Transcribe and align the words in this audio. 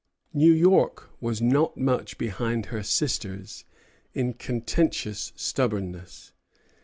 New 0.33 0.51
York 0.51 1.11
was 1.21 1.43
not 1.43 1.77
much 1.77 2.17
behind 2.17 2.65
her 2.73 2.81
sisters 2.81 3.65
in 4.15 4.33
contentious 4.33 5.31
stubbornness. 5.35 6.31